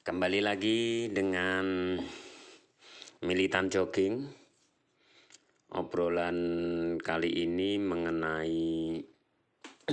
[0.00, 1.92] Kembali lagi dengan
[3.20, 4.24] militan jogging.
[5.76, 6.40] Obrolan
[6.96, 8.96] kali ini mengenai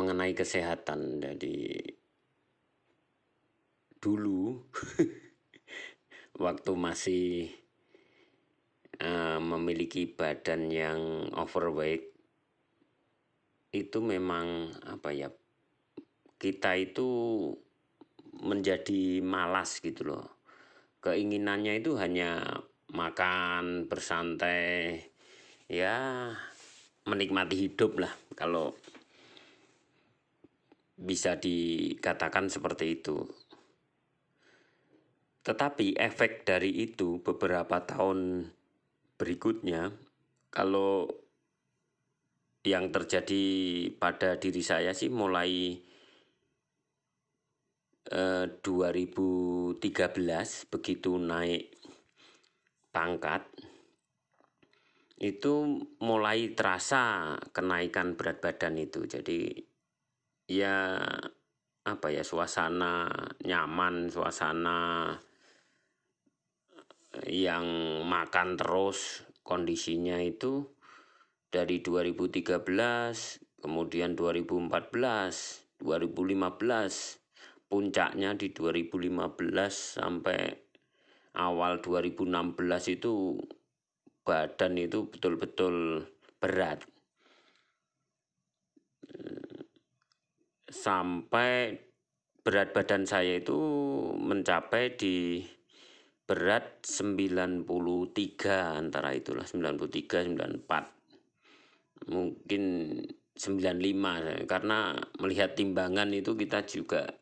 [0.00, 1.20] mengenai kesehatan.
[1.20, 1.84] Jadi
[4.00, 4.56] dulu
[6.48, 7.52] waktu masih
[9.04, 12.08] uh, memiliki badan yang overweight
[13.76, 15.28] itu memang apa ya
[16.40, 17.12] kita itu
[18.42, 20.40] menjadi malas gitu loh.
[21.04, 22.40] Keinginannya itu hanya
[22.90, 24.98] makan bersantai
[25.68, 26.30] ya
[27.04, 28.12] menikmati hidup lah.
[28.34, 28.72] Kalau
[30.94, 33.26] bisa dikatakan seperti itu.
[35.44, 38.48] Tetapi efek dari itu beberapa tahun
[39.20, 39.92] berikutnya
[40.48, 41.04] kalau
[42.64, 43.44] yang terjadi
[44.00, 45.76] pada diri saya sih mulai
[48.10, 49.80] eh, 2013
[50.72, 51.72] begitu naik
[52.92, 53.42] pangkat
[55.24, 59.06] itu mulai terasa kenaikan berat badan itu.
[59.06, 59.56] Jadi
[60.50, 61.00] ya
[61.84, 63.08] apa ya suasana
[63.44, 65.12] nyaman suasana
[67.28, 67.66] yang
[68.08, 70.64] makan terus kondisinya itu
[71.52, 72.64] dari 2013
[73.62, 77.23] kemudian 2014 2015
[77.68, 80.40] puncaknya di 2015 sampai
[81.38, 83.38] awal 2016 itu
[84.24, 86.06] badan itu betul-betul
[86.38, 86.86] berat.
[90.70, 91.78] Sampai
[92.44, 93.56] berat badan saya itu
[94.20, 95.40] mencapai di
[96.24, 97.68] berat 93
[98.80, 102.64] antara itulah 93 94 mungkin
[103.36, 107.12] 95 karena melihat timbangan itu kita juga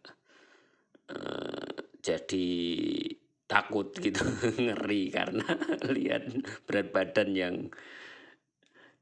[2.02, 2.48] Jadi
[3.52, 4.24] takut gitu
[4.64, 5.44] ngeri karena
[5.94, 6.24] lihat
[6.64, 7.56] berat badan yang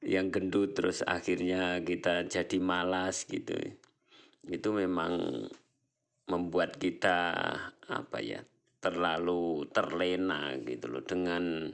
[0.03, 3.55] yang gendut terus akhirnya kita jadi malas gitu.
[4.49, 5.45] Itu memang
[6.27, 7.47] membuat kita
[7.87, 8.41] apa ya
[8.81, 11.69] terlalu terlena gitu loh dengan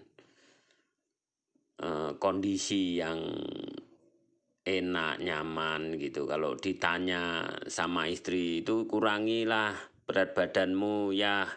[1.87, 3.21] uh, kondisi yang
[4.67, 6.27] enak nyaman gitu.
[6.27, 11.50] Kalau ditanya sama istri itu kurangilah berat badanmu ya.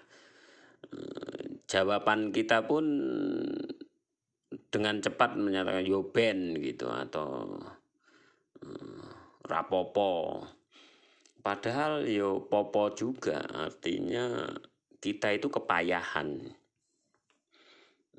[1.69, 2.85] Jawaban kita pun
[4.73, 7.61] dengan cepat menyatakan yo ben gitu atau
[8.65, 9.05] uh,
[9.45, 10.41] rapopo
[11.45, 14.49] padahal yo popo juga artinya
[14.99, 16.53] kita itu kepayahan.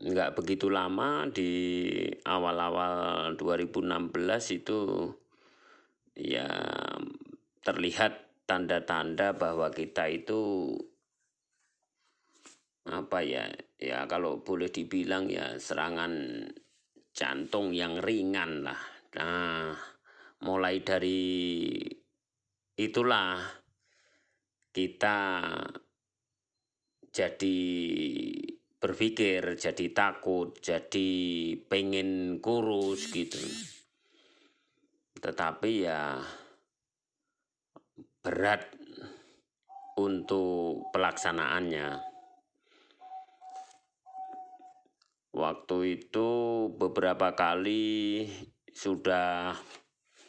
[0.01, 1.53] Nggak begitu lama di
[2.25, 5.13] awal-awal 2016 itu
[6.17, 6.49] ya
[7.61, 10.75] terlihat tanda-tanda bahwa kita itu
[12.91, 13.47] apa ya
[13.79, 16.43] ya kalau boleh dibilang ya serangan
[17.15, 18.81] jantung yang ringan lah.
[19.15, 19.71] Nah
[20.43, 21.79] mulai dari
[22.75, 23.39] itulah
[24.75, 25.19] kita
[27.15, 27.59] jadi
[28.83, 31.11] berpikir jadi takut jadi
[31.71, 33.39] pengen kurus gitu.
[35.23, 36.19] Tetapi ya
[38.21, 38.69] berat
[39.97, 41.97] untuk pelaksanaannya.
[45.33, 46.29] Waktu itu
[46.77, 48.29] beberapa kali
[48.77, 49.57] sudah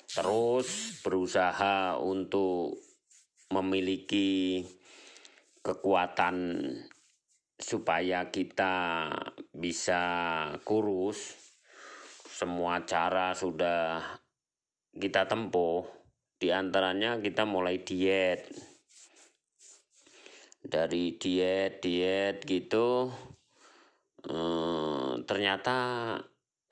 [0.07, 2.79] terus berusaha untuk
[3.52, 4.63] memiliki
[5.59, 6.63] kekuatan
[7.59, 9.08] supaya kita
[9.52, 10.03] bisa
[10.63, 11.35] kurus.
[12.31, 14.00] Semua cara sudah
[14.96, 16.00] kita tempuh
[16.41, 18.50] di antaranya kita mulai diet.
[20.62, 23.09] Dari diet, diet gitu
[24.25, 25.78] eh, ternyata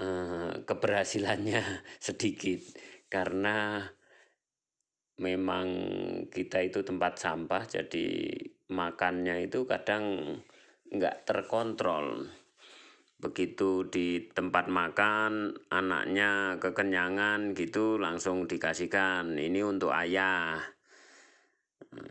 [0.02, 1.62] eh, keberhasilannya
[2.10, 2.62] sedikit
[3.10, 3.86] karena
[5.20, 5.68] memang
[6.32, 8.08] kita itu tempat sampah jadi
[8.72, 10.38] makannya itu kadang
[10.90, 12.30] nggak terkontrol
[13.20, 20.64] begitu di tempat makan anaknya kekenyangan gitu langsung dikasihkan ini untuk ayah.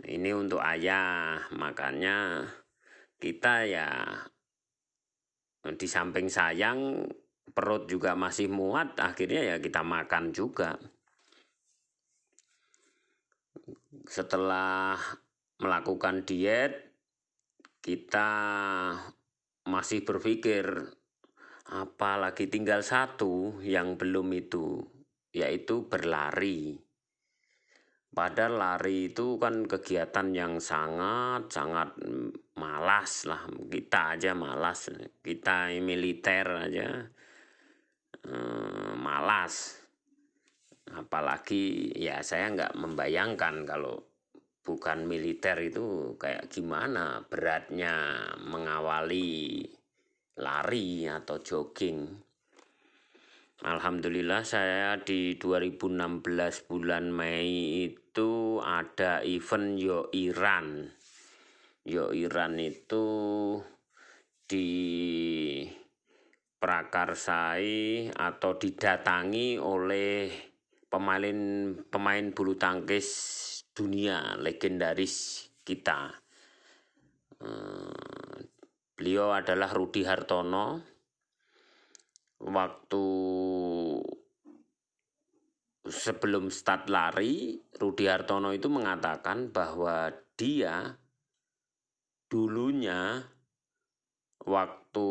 [0.05, 1.49] Ini untuk ayah.
[1.57, 2.45] Makanya
[3.17, 3.89] kita ya
[5.65, 7.09] di samping sayang
[7.57, 10.77] perut juga masih muat akhirnya ya kita makan juga.
[14.05, 15.01] Setelah
[15.57, 16.93] melakukan diet
[17.81, 18.29] kita
[19.69, 20.65] masih berpikir
[21.69, 24.81] apalagi tinggal satu yang belum itu
[25.37, 26.81] yaitu berlari.
[28.09, 31.93] Padahal lari itu kan kegiatan yang sangat sangat
[32.57, 33.45] malas lah.
[33.47, 34.89] Kita aja malas
[35.21, 36.89] kita militer aja
[38.25, 39.85] eh, malas.
[40.89, 44.09] Apalagi ya saya nggak membayangkan kalau
[44.65, 49.65] bukan militer itu kayak gimana beratnya mengawali
[50.39, 52.29] lari atau jogging
[53.59, 60.87] Alhamdulillah saya di 2016 bulan Mei itu ada event Yo Iran.
[61.83, 63.03] Yo Iran itu
[64.47, 64.71] di
[66.55, 70.31] prakarsai atau didatangi oleh
[70.87, 73.11] pemain pemain bulu tangkis
[73.75, 76.15] dunia legendaris kita.
[78.99, 80.83] Beliau adalah Rudi Hartono
[82.43, 83.07] waktu
[85.87, 90.99] sebelum start lari, Rudi Hartono itu mengatakan bahwa dia
[92.27, 93.23] dulunya
[94.43, 95.09] waktu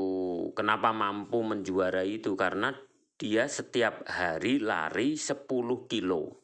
[0.52, 2.76] kenapa mampu menjuarai itu karena
[3.16, 5.48] dia setiap hari lari 10
[5.88, 6.44] kilo.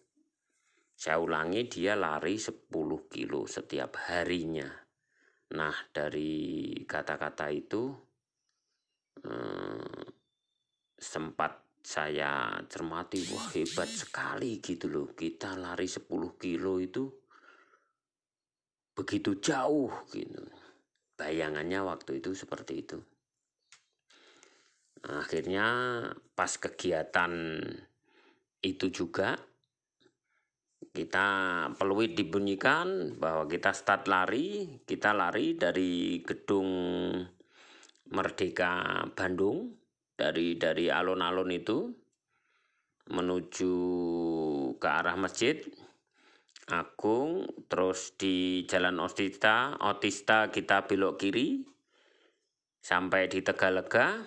[0.96, 2.72] Saya ulangi dia lari 10
[3.12, 4.83] kilo setiap harinya.
[5.54, 7.94] Nah dari kata-kata itu
[9.22, 10.06] eh,
[10.98, 15.12] sempat saya cermati wah hebat sekali gitu loh.
[15.12, 17.04] Kita lari 10 kilo itu
[18.96, 20.42] begitu jauh gitu.
[21.14, 22.98] Bayangannya waktu itu seperti itu.
[25.04, 25.68] Akhirnya
[26.32, 27.60] pas kegiatan
[28.64, 29.36] itu juga
[30.94, 31.28] kita
[31.74, 36.70] peluit dibunyikan bahwa kita start lari kita lari dari gedung
[38.14, 39.74] Merdeka Bandung
[40.14, 41.90] dari dari alun-alun itu
[43.10, 43.76] menuju
[44.78, 45.58] ke arah masjid
[46.70, 51.74] Agung terus di Jalan Otista Otista kita belok kiri
[52.84, 54.20] sampai di Tegalega.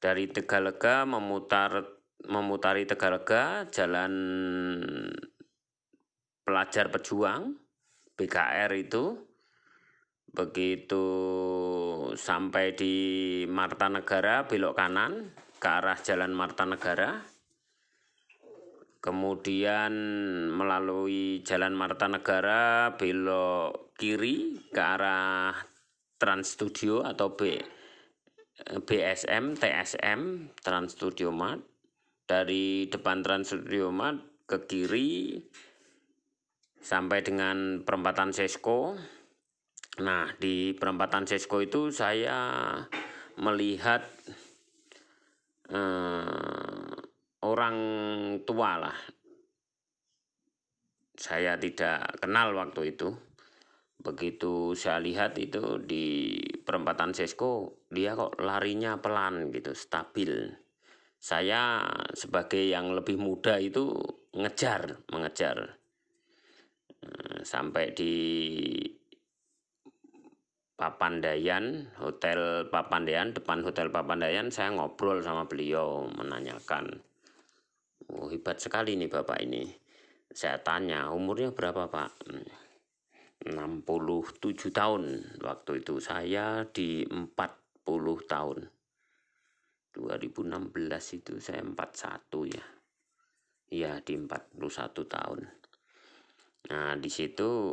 [0.00, 1.84] Dari Tegalega memutar
[2.28, 4.12] memutari Tegalega jalan
[6.50, 7.54] pelajar pejuang
[8.18, 9.30] BKR itu
[10.30, 11.06] Begitu
[12.14, 12.94] sampai di
[13.50, 17.18] Marta Negara belok kanan ke arah Jalan Marta Negara.
[19.02, 19.90] Kemudian
[20.54, 25.56] melalui Jalan Marta Negara belok kiri ke arah
[26.14, 27.58] Trans Studio atau B
[28.86, 30.20] BSM, TSM,
[30.62, 31.64] Trans Studio Mart.
[32.22, 35.42] Dari depan Trans Studio Mart ke kiri
[36.80, 38.96] sampai dengan perempatan Sesko
[40.00, 42.78] Nah, di perempatan Sesko itu saya
[43.36, 44.00] melihat
[45.68, 46.94] eh,
[47.44, 47.76] orang
[48.48, 48.98] tua lah.
[51.18, 53.12] Saya tidak kenal waktu itu.
[54.00, 60.48] Begitu saya lihat itu di perempatan Sesko, dia kok larinya pelan gitu, stabil.
[61.20, 61.84] Saya
[62.16, 63.92] sebagai yang lebih muda itu
[64.32, 65.79] ngejar, mengejar.
[67.50, 68.14] Sampai di
[70.78, 77.02] Papandayan, Hotel Papandayan, depan Hotel Papandayan saya ngobrol sama beliau menanyakan.
[78.06, 79.66] Oh, hebat sekali nih Bapak ini.
[80.30, 82.22] Saya tanya, umurnya berapa Pak?
[83.50, 85.02] 67 tahun
[85.42, 85.98] waktu itu.
[85.98, 87.34] Saya di 40
[88.30, 88.58] tahun.
[89.98, 92.64] 2016 itu saya 41 ya.
[93.74, 95.59] Iya, di 41 tahun.
[96.68, 97.72] Nah, di situ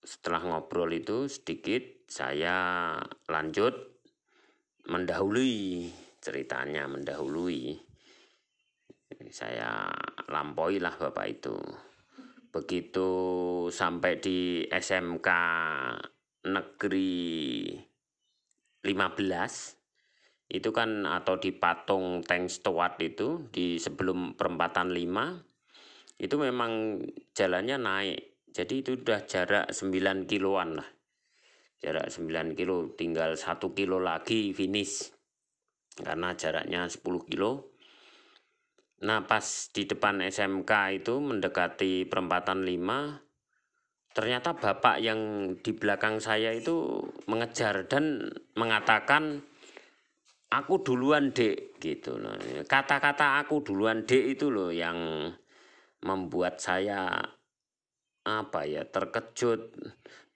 [0.00, 3.74] setelah ngobrol itu sedikit saya lanjut
[4.86, 5.86] mendahului
[6.20, 7.80] ceritanya mendahului.
[9.30, 9.90] Saya
[10.30, 11.56] lampaui lah bapak itu.
[12.50, 13.08] Begitu
[13.70, 15.28] sampai di SMK
[16.50, 17.70] negeri
[18.82, 25.49] 15 itu kan atau di patung tank Stewart itu di sebelum perempatan 5
[26.20, 27.00] itu memang
[27.32, 30.88] jalannya naik jadi itu sudah jarak 9 kiloan lah.
[31.80, 35.14] Jarak 9 kilo, tinggal 1 kilo lagi finish.
[35.94, 37.78] Karena jaraknya 10 kilo.
[39.06, 45.20] Nah pas di depan SMK itu mendekati perempatan 5, ternyata bapak yang
[45.56, 48.28] di belakang saya itu mengejar dan
[48.60, 49.40] mengatakan
[50.52, 52.36] aku duluan dek gitu loh.
[52.68, 55.32] Kata-kata aku duluan dek itu loh yang
[56.04, 57.20] membuat saya
[58.24, 59.72] apa ya terkejut,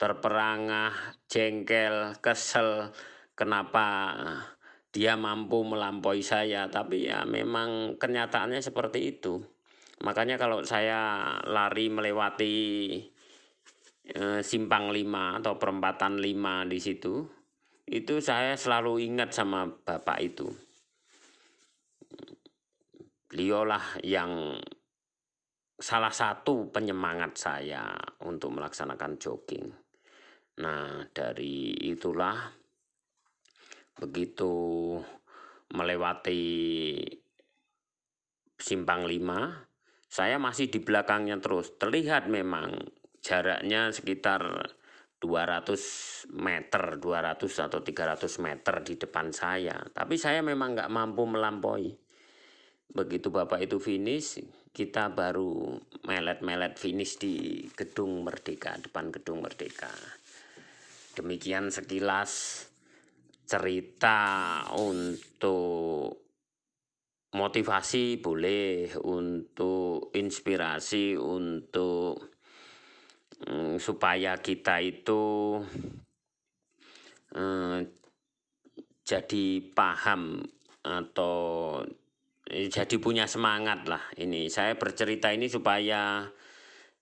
[0.00, 0.92] terperangah,
[1.28, 2.92] jengkel, kesel.
[3.34, 4.14] Kenapa
[4.94, 6.70] dia mampu melampaui saya?
[6.70, 9.42] Tapi ya memang kenyataannya seperti itu.
[10.02, 12.56] Makanya kalau saya lari melewati
[14.10, 17.24] eh, simpang 5 atau perempatan 5 di situ,
[17.84, 20.48] itu saya selalu ingat sama bapak itu.
[23.28, 24.56] Beliaulah yang
[25.74, 29.66] salah satu penyemangat saya untuk melaksanakan jogging.
[30.62, 32.46] Nah, dari itulah
[33.94, 34.54] begitu
[35.74, 36.42] melewati
[38.54, 39.74] simpang 5
[40.14, 41.74] saya masih di belakangnya terus.
[41.74, 42.78] Terlihat memang
[43.18, 44.70] jaraknya sekitar
[45.18, 49.74] 200 meter, 200 atau 300 meter di depan saya.
[49.90, 51.90] Tapi saya memang nggak mampu melampaui.
[52.94, 54.38] Begitu Bapak itu finish,
[54.74, 59.94] kita baru melet-melet finish di Gedung Merdeka, depan Gedung Merdeka.
[61.14, 62.66] Demikian sekilas
[63.46, 66.26] cerita untuk
[67.38, 72.34] motivasi boleh untuk inspirasi untuk
[73.46, 75.22] um, supaya kita itu
[77.30, 77.78] um,
[79.06, 80.42] jadi paham
[80.82, 81.78] atau
[82.48, 84.52] jadi punya semangat lah ini.
[84.52, 86.28] Saya bercerita ini supaya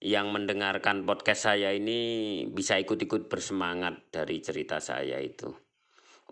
[0.02, 5.50] yang mendengarkan podcast saya ini bisa ikut-ikut bersemangat dari cerita saya itu.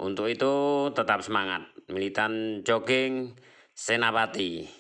[0.00, 0.52] Untuk itu
[0.95, 1.67] tetap semangat.
[1.90, 3.35] Militan jogging
[3.75, 4.80] Senapati